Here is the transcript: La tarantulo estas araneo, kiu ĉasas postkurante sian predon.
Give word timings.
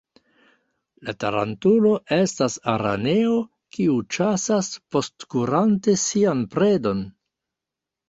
La 1.09 1.13
tarantulo 1.23 1.91
estas 2.17 2.57
araneo, 2.73 3.37
kiu 3.77 4.01
ĉasas 4.19 4.73
postkurante 4.99 5.99
sian 6.09 6.47
predon. 6.59 7.09